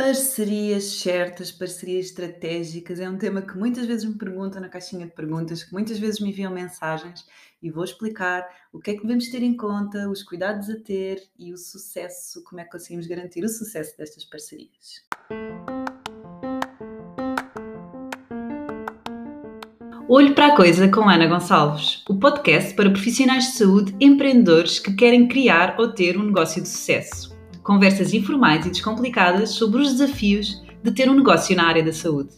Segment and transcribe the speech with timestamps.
[0.00, 5.12] Parcerias certas, parcerias estratégicas, é um tema que muitas vezes me perguntam na caixinha de
[5.12, 7.26] perguntas, que muitas vezes me enviam mensagens
[7.62, 11.22] e vou explicar o que é que devemos ter em conta, os cuidados a ter
[11.38, 15.04] e o sucesso, como é que conseguimos garantir o sucesso destas parcerias.
[20.08, 24.94] Olho para a Coisa com Ana Gonçalves, o podcast para profissionais de saúde empreendedores que
[24.94, 27.38] querem criar ou ter um negócio de sucesso.
[27.62, 32.34] Conversas informais e descomplicadas sobre os desafios de ter um negócio na área da saúde.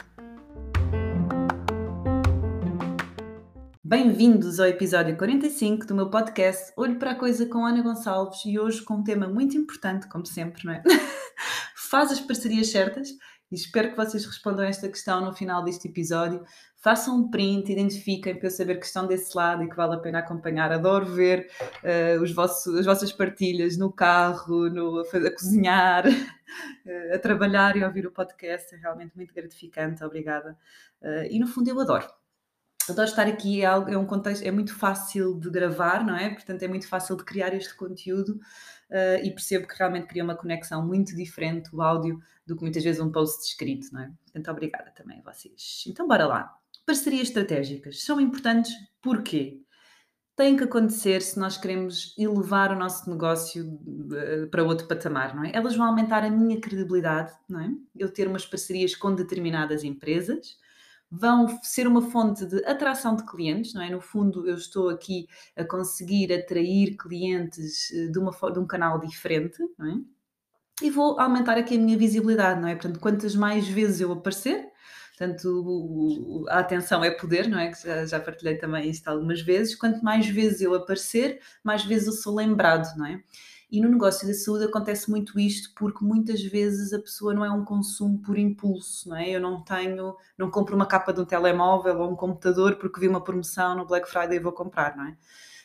[3.84, 8.58] Bem-vindos ao episódio 45 do meu podcast Olho para a Coisa com Ana Gonçalves e
[8.58, 10.82] hoje com um tema muito importante, como sempre, não é?
[11.76, 13.10] Faz as parcerias certas
[13.52, 16.42] e espero que vocês respondam esta questão no final deste episódio.
[16.78, 19.98] Façam um print, identifiquem para eu saber que estão desse lado e que vale a
[19.98, 20.72] pena acompanhar.
[20.72, 21.50] Adoro ver
[21.84, 27.76] uh, os vossos, as vossas partilhas no carro, no, a, a cozinhar, uh, a trabalhar
[27.76, 28.74] e ouvir o podcast.
[28.74, 30.02] É realmente muito gratificante.
[30.02, 30.56] Obrigada.
[31.02, 32.21] Uh, e no fundo eu adoro
[32.88, 36.30] adoro estar aqui, é, algo, é um contexto, é muito fácil de gravar, não é?
[36.30, 38.40] Portanto, é muito fácil de criar este conteúdo
[38.90, 42.82] uh, e percebo que realmente cria uma conexão muito diferente, o áudio, do que muitas
[42.82, 44.10] vezes um post escrito, não é?
[44.24, 45.84] Portanto, obrigada também a vocês.
[45.86, 46.54] Então, bora lá.
[46.84, 49.60] Parcerias estratégicas são importantes porquê?
[50.34, 55.44] Têm que acontecer se nós queremos elevar o nosso negócio uh, para outro patamar, não
[55.44, 55.52] é?
[55.54, 57.70] Elas vão aumentar a minha credibilidade, não é?
[57.94, 60.56] Eu ter umas parcerias com determinadas empresas,
[61.14, 63.90] vão ser uma fonte de atração de clientes, não é?
[63.90, 68.98] No fundo, eu estou aqui a conseguir atrair clientes eh, de, uma, de um canal
[68.98, 70.00] diferente, não é?
[70.82, 72.74] E vou aumentar aqui a minha visibilidade, não é?
[72.74, 74.72] Portanto, quantas mais vezes eu aparecer,
[75.16, 77.70] Portanto, a atenção é poder, não é?
[77.70, 79.74] Que já, já, partilhei também isto algumas vezes.
[79.76, 83.22] Quanto mais vezes eu aparecer, mais vezes eu sou lembrado, não é?
[83.72, 87.50] E no negócio da saúde acontece muito isto porque muitas vezes a pessoa não é
[87.50, 89.30] um consumo por impulso, não é?
[89.30, 93.08] Eu não tenho, não compro uma capa de um telemóvel ou um computador porque vi
[93.08, 95.16] uma promoção no Black Friday e vou comprar, não é?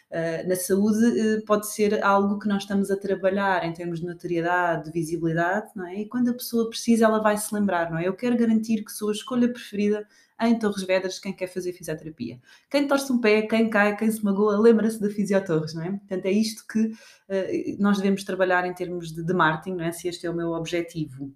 [0.09, 4.05] Uh, na saúde uh, pode ser algo que nós estamos a trabalhar em termos de
[4.05, 6.01] notoriedade, de visibilidade, não é?
[6.01, 8.07] E quando a pessoa precisa, ela vai se lembrar, não é?
[8.07, 10.07] Eu quero garantir que sou a escolha preferida
[10.39, 12.39] em Torres Vedras quem quer fazer fisioterapia.
[12.69, 15.91] Quem torce um pé, quem cai, quem se magoa, lembra-se da Fisiotorres, não é?
[15.91, 19.91] Portanto, é isto que uh, nós devemos trabalhar em termos de, de marketing, não é?
[19.91, 21.33] Se este é o meu objetivo.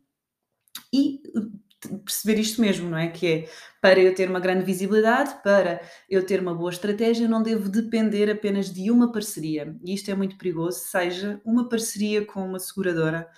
[0.94, 1.42] E eh,
[2.04, 3.08] perceber isto mesmo, não é?
[3.08, 3.50] Que é
[3.82, 8.30] para eu ter uma grande visibilidade, para eu ter uma boa estratégia, não devo depender
[8.30, 9.76] apenas de uma parceria.
[9.84, 13.30] E isto é muito perigoso, seja uma parceria com uma seguradora,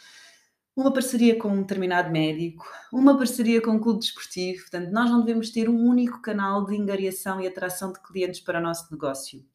[0.76, 4.62] uma parceria com um determinado médico, uma parceria com um clube desportivo.
[4.62, 8.60] Portanto, nós não devemos ter um único canal de engariação e atração de clientes para
[8.60, 9.46] o nosso negócio.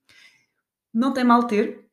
[0.94, 1.87] Não tem mal ter.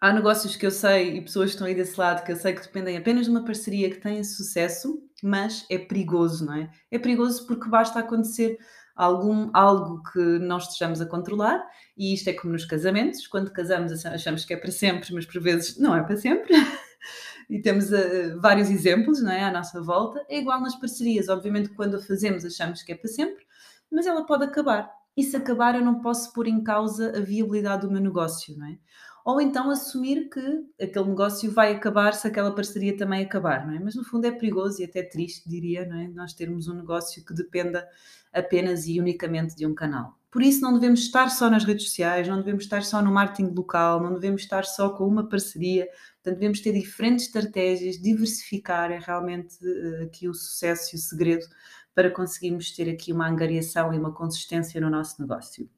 [0.00, 2.52] Há negócios que eu sei e pessoas que estão aí desse lado que eu sei
[2.52, 6.70] que dependem apenas de uma parceria que tenha sucesso, mas é perigoso, não é?
[6.90, 8.58] É perigoso porque basta acontecer
[8.94, 11.64] algum, algo que nós estejamos a controlar,
[11.96, 15.40] e isto é como nos casamentos, quando casamos achamos que é para sempre, mas por
[15.40, 16.54] vezes não é para sempre.
[17.48, 20.24] e temos uh, vários exemplos não é, à nossa volta.
[20.28, 21.28] É igual nas parcerias.
[21.28, 23.44] Obviamente, quando a fazemos, achamos que é para sempre,
[23.90, 24.90] mas ela pode acabar.
[25.16, 28.66] E se acabar, eu não posso pôr em causa a viabilidade do meu negócio, não
[28.66, 28.78] é?
[29.24, 33.78] Ou então assumir que aquele negócio vai acabar se aquela parceria também acabar, não é?
[33.78, 36.08] Mas no fundo é perigoso e até triste, diria, não é?
[36.08, 37.88] Nós termos um negócio que dependa
[38.30, 40.18] apenas e unicamente de um canal.
[40.30, 43.54] Por isso, não devemos estar só nas redes sociais, não devemos estar só no marketing
[43.54, 45.86] local, não devemos estar só com uma parceria.
[46.16, 51.46] Portanto, devemos ter diferentes estratégias, diversificar é realmente uh, aqui o sucesso e o segredo
[51.94, 55.70] para conseguirmos ter aqui uma angariação e uma consistência no nosso negócio.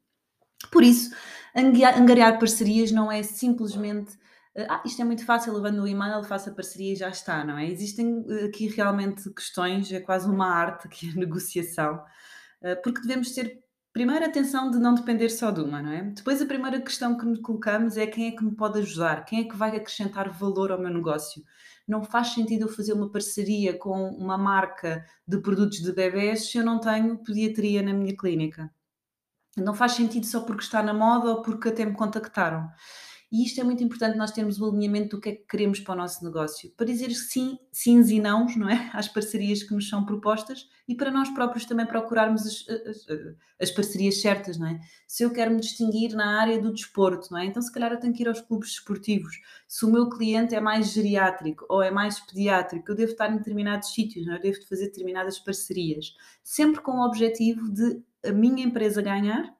[0.70, 1.14] Por isso,
[1.54, 4.14] angariar parcerias não é simplesmente
[4.56, 7.44] uh, ah, isto é muito fácil, levando o e-mail, faço a parceria e já está,
[7.44, 7.66] não é?
[7.66, 12.02] Existem uh, aqui realmente questões, é quase uma arte aqui a negociação,
[12.82, 13.62] porque devemos ter
[13.96, 16.02] Primeiro, atenção de não depender só de uma, não é?
[16.02, 19.40] Depois, a primeira questão que nos colocamos é quem é que me pode ajudar, quem
[19.40, 21.42] é que vai acrescentar valor ao meu negócio.
[21.88, 26.59] Não faz sentido eu fazer uma parceria com uma marca de produtos de bebés se
[26.59, 28.70] eu não tenho pediatria na minha clínica.
[29.56, 32.68] Não faz sentido só porque está na moda ou porque até me contactaram.
[33.30, 35.94] E isto é muito importante nós termos o alinhamento do que é que queremos para
[35.94, 38.88] o nosso negócio, para dizer sim, sims e nãos, não é?
[38.94, 43.06] Às parcerias que nos são propostas e para nós próprios também procurarmos as, as,
[43.60, 44.78] as, parcerias certas, não é?
[45.08, 47.47] Se eu quero me distinguir na área do desporto, não é?
[47.47, 49.41] Então se calhar eu tenho que ir aos clubes desportivos.
[49.66, 53.38] Se o meu cliente é mais geriátrico ou é mais pediátrico, eu devo estar em
[53.38, 54.36] determinados sítios, não é?
[54.36, 56.14] Eu devo fazer determinadas parcerias,
[56.44, 59.54] sempre com o objetivo de a minha empresa ganhar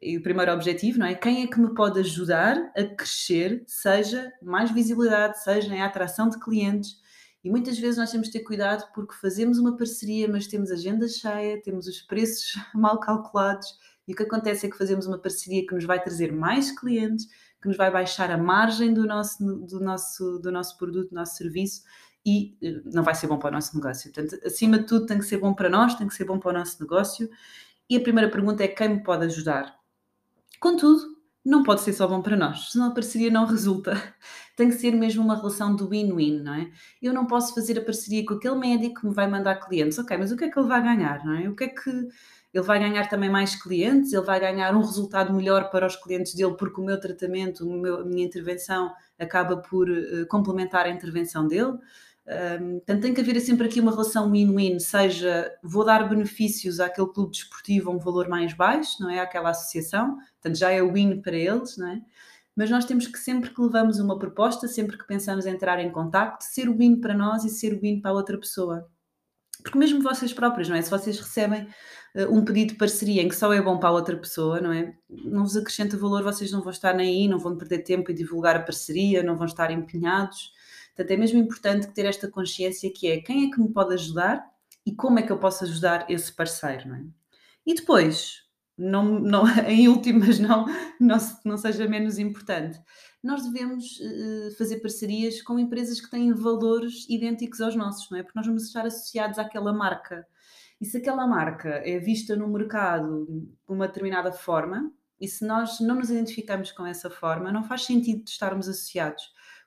[0.00, 1.14] e o primeiro objetivo, não é?
[1.14, 6.40] Quem é que me pode ajudar a crescer, seja mais visibilidade, seja em atração de
[6.40, 6.98] clientes
[7.44, 11.06] E muitas vezes nós temos de ter cuidado porque fazemos uma parceria, mas temos agenda
[11.08, 13.66] cheia, temos os preços mal calculados,
[14.08, 17.26] e o que acontece é que fazemos uma parceria que nos vai trazer mais clientes,
[17.60, 21.36] que nos vai baixar a margem do nosso, do nosso, do nosso produto, do nosso
[21.36, 21.82] serviço,
[22.24, 24.12] e eh, não vai ser bom para o nosso negócio.
[24.12, 26.50] Portanto, acima de tudo, tem que ser bom para nós, tem que ser bom para
[26.50, 27.30] o nosso negócio.
[27.90, 29.74] E a primeira pergunta é quem me pode ajudar?
[30.60, 31.02] Contudo,
[31.44, 34.00] não pode ser só bom para nós, senão a parceria não resulta.
[34.56, 36.70] Tem que ser mesmo uma relação do win-win, não é?
[37.02, 39.98] Eu não posso fazer a parceria com aquele médico que me vai mandar clientes.
[39.98, 41.48] Ok, mas o que é que ele vai ganhar, não é?
[41.48, 45.32] O que é que ele vai ganhar também mais clientes, ele vai ganhar um resultado
[45.32, 50.26] melhor para os clientes dele, porque o meu tratamento, a minha intervenção acaba por uh,
[50.28, 51.76] complementar a intervenção dele.
[52.30, 57.32] Portanto, tem que haver sempre aqui uma relação win-win, seja vou dar benefícios àquele clube
[57.32, 59.18] desportivo a um valor mais baixo, não é?
[59.18, 62.00] Àquela associação, portanto já é win para eles, não é?
[62.54, 65.90] Mas nós temos que sempre que levamos uma proposta, sempre que pensamos em entrar em
[65.90, 68.88] contacto, ser win para nós e ser win para a outra pessoa.
[69.62, 70.82] Porque mesmo vocês próprios, não é?
[70.82, 71.66] Se vocês recebem
[72.14, 74.72] uh, um pedido de parceria em que só é bom para a outra pessoa, não
[74.72, 74.94] é?
[75.08, 78.14] Não vos acrescenta valor, vocês não vão estar nem aí, não vão perder tempo em
[78.14, 80.52] divulgar a parceria, não vão estar empenhados.
[80.94, 84.44] Portanto, é mesmo importante ter esta consciência que é quem é que me pode ajudar
[84.84, 87.04] e como é que eu posso ajudar esse parceiro, não é?
[87.66, 88.42] E depois,
[88.76, 90.66] não, não, em últimas, não,
[90.98, 92.80] não, não seja menos importante,
[93.22, 98.22] nós devemos uh, fazer parcerias com empresas que têm valores idênticos aos nossos, não é?
[98.22, 100.26] Porque nós vamos estar associados àquela marca.
[100.80, 104.90] E se aquela marca é vista no mercado de uma determinada forma,
[105.20, 109.22] e se nós não nos identificamos com essa forma, não faz sentido estarmos associados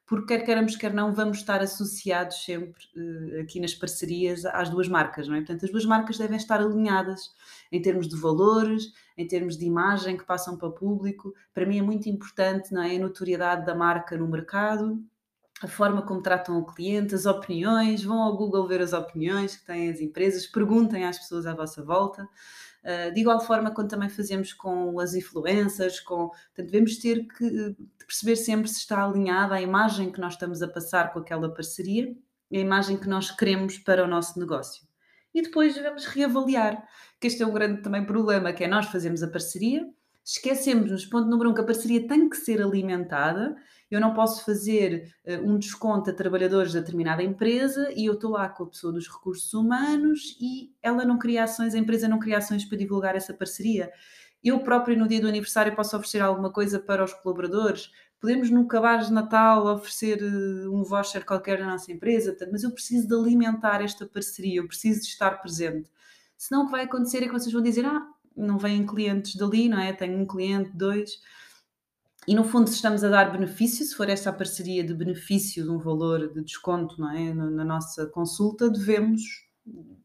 [0.05, 4.87] porque quer queiramos, quer não, vamos estar associados sempre uh, aqui nas parcerias às duas
[4.87, 5.39] marcas, não é?
[5.39, 7.31] Portanto, as duas marcas devem estar alinhadas
[7.71, 11.33] em termos de valores, em termos de imagem que passam para o público.
[11.53, 12.95] Para mim é muito importante, não é?
[12.95, 15.01] A notoriedade da marca no mercado,
[15.61, 19.65] a forma como tratam o cliente, as opiniões, vão ao Google ver as opiniões que
[19.65, 22.27] têm as empresas, perguntem às pessoas à vossa volta.
[22.83, 27.75] Uh, de igual forma, quando também fazemos com as influências, com, portanto, devemos ter que
[28.05, 32.13] perceber sempre se está alinhada a imagem que nós estamos a passar com aquela parceria
[32.51, 34.85] e a imagem que nós queremos para o nosso negócio.
[35.33, 36.87] E depois devemos reavaliar,
[37.19, 39.87] que este é um grande também problema, que é nós fazemos a parceria,
[40.23, 43.55] esquecemos-nos, ponto número um, que a parceria tem que ser alimentada.
[43.91, 48.31] Eu não posso fazer uh, um desconto a trabalhadores de determinada empresa e eu estou
[48.31, 52.19] lá com a pessoa dos recursos humanos e ela não cria ações, a empresa não
[52.19, 53.91] cria ações para divulgar essa parceria.
[54.43, 57.89] Eu próprio, no dia do aniversário, posso oferecer alguma coisa para os colaboradores.
[58.19, 62.71] Podemos, no cabaz de Natal, oferecer uh, um voucher qualquer na nossa empresa, mas eu
[62.71, 65.89] preciso de alimentar esta parceria, eu preciso de estar presente.
[66.37, 69.69] Senão o que vai acontecer é que vocês vão dizer: Ah, não vêm clientes dali,
[69.69, 69.93] não é?
[69.93, 71.19] Tenho um cliente, dois.
[72.27, 75.69] E no fundo, se estamos a dar benefício, se for esta parceria de benefício de
[75.69, 77.33] um valor de desconto não é?
[77.33, 79.21] na nossa consulta, devemos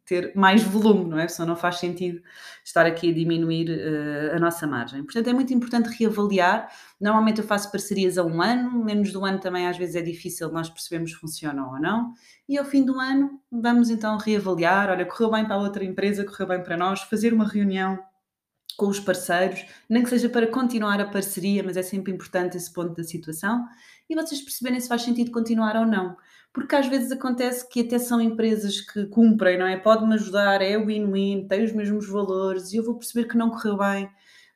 [0.04, 1.28] ter mais volume, não é?
[1.28, 2.22] Senão não faz sentido
[2.64, 5.02] estar aqui a diminuir uh, a nossa margem.
[5.04, 6.68] Portanto, é muito importante reavaliar.
[6.98, 10.50] Normalmente eu faço parcerias a um ano, menos do ano também às vezes é difícil
[10.50, 12.14] nós percebemos se funcionam ou não.
[12.48, 14.88] E ao fim do ano vamos então reavaliar.
[14.88, 17.98] Olha, correu bem para a outra empresa, correu bem para nós, fazer uma reunião
[18.78, 22.72] com os parceiros, nem que seja para continuar a parceria, mas é sempre importante esse
[22.72, 23.66] ponto da situação,
[24.08, 26.16] e vocês perceberem se faz sentido continuar ou não.
[26.52, 29.76] Porque às vezes acontece que até são empresas que cumprem, não é?
[29.76, 33.76] Pode-me ajudar, é win-win, tem os mesmos valores, e eu vou perceber que não correu
[33.76, 34.08] bem,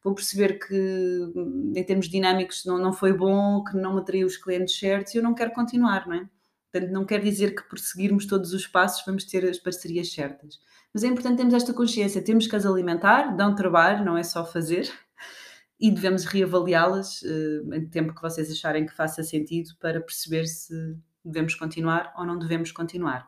[0.05, 1.33] vou perceber que
[1.77, 5.19] em termos dinâmicos não, não foi bom, que não me atraiu os clientes certos, e
[5.19, 6.29] eu não quero continuar, não é?
[6.73, 10.59] Portanto, não quer dizer que por seguirmos todos os passos vamos ter as parcerias certas.
[10.93, 14.45] Mas é importante termos esta consciência, temos que as alimentar, dão trabalho, não é só
[14.45, 14.91] fazer,
[15.79, 20.97] e devemos reavaliá-las uh, em tempo que vocês acharem que faça sentido para perceber se
[21.25, 23.27] devemos continuar ou não devemos continuar.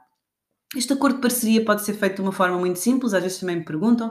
[0.74, 3.56] Este acordo de parceria pode ser feito de uma forma muito simples, às vezes também
[3.56, 4.10] me perguntam.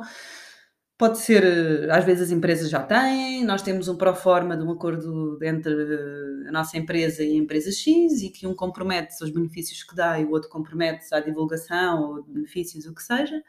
[1.04, 4.72] Pode ser, eh, às vezes as empresas já têm, nós temos um pró-forma de um
[4.72, 9.30] acordo entre eh, a nossa empresa e a empresa X e que um compromete-se aos
[9.30, 13.44] benefícios que dá e o outro compromete-se à divulgação ou benefícios, o que seja.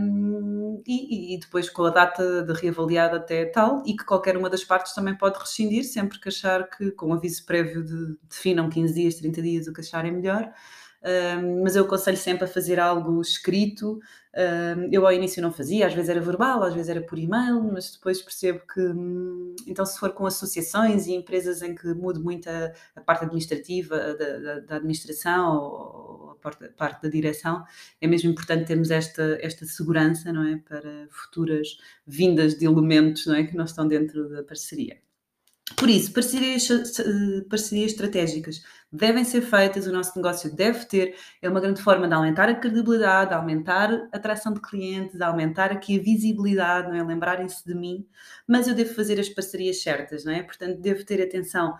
[0.00, 4.48] Um, e, e, depois com a data de reavaliada até tal, e que qualquer uma
[4.48, 8.94] das partes também pode rescindir sempre que achar que, com aviso prévio de definam 15
[8.94, 10.50] dias, 30 dias, o que acharem melhor,
[11.62, 14.00] mas eu aconselho sempre a fazer algo escrito.
[14.90, 17.92] eu ao início não fazia, às vezes era verbal, às vezes era por e-mail, mas
[17.92, 22.48] depois percebo que, hum, então, se for com associações e empresas em que mude muito
[22.48, 27.64] a, a parte administrativa da, da, da administração ou, a parte, parte, da direção,
[28.00, 30.56] é mesmo importante termos esta, esta segurança, não é?
[30.58, 33.44] Para futuras vindas de elementos, não é?
[33.44, 35.05] Que não estão dentro da parceria.
[35.74, 36.68] Por isso, parcerias,
[37.50, 42.14] parcerias estratégicas devem ser feitas, o nosso negócio deve ter, é uma grande forma de
[42.14, 47.02] aumentar a credibilidade, aumentar a atração de clientes, aumentar aqui a visibilidade, não é?
[47.02, 48.06] Lembrarem-se de mim,
[48.46, 50.42] mas eu devo fazer as parcerias certas, não é?
[50.42, 51.74] Portanto, devo ter atenção.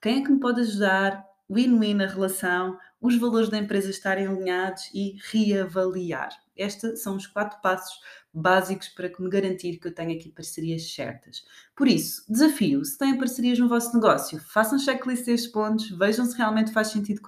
[0.00, 1.24] Quem é que me pode ajudar?
[1.50, 6.30] Win-win a relação, os valores da empresa estarem alinhados e reavaliar.
[6.56, 8.00] Estes são os quatro passos
[8.34, 11.44] básicos para me garantir que eu tenho aqui parcerias certas.
[11.76, 16.36] Por isso, desafio, se têm parcerias no vosso negócio, façam checklist destes pontos, vejam se
[16.36, 17.20] realmente faz sentido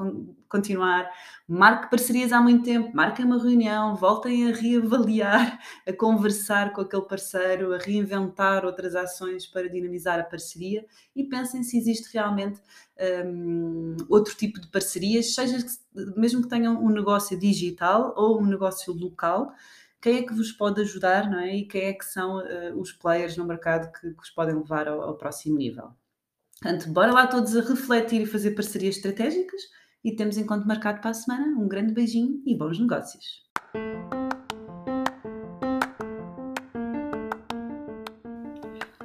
[0.48, 1.08] continuar,
[1.46, 7.02] marque parcerias há muito tempo, marquem uma reunião, voltem a reavaliar, a conversar com aquele
[7.02, 10.84] parceiro, a reinventar outras ações para dinamizar a parceria
[11.14, 12.60] e pensem se existe realmente
[13.26, 15.58] um, outro tipo de parcerias, seja
[16.16, 19.52] mesmo que tenham um negócio digital ou um negócio local,
[20.06, 21.56] quem é que vos pode ajudar, não é?
[21.56, 24.86] E quem é que são uh, os players no mercado que, que vos podem levar
[24.86, 25.88] ao, ao próximo nível.
[26.62, 29.60] Portanto, bora lá todos a refletir e fazer parcerias estratégicas
[30.04, 31.46] e temos encontro marcado para a semana.
[31.58, 33.44] Um grande beijinho e bons negócios!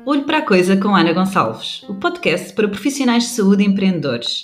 [0.06, 4.44] Olho para a Coisa com Ana Gonçalves, o podcast para profissionais de saúde e empreendedores.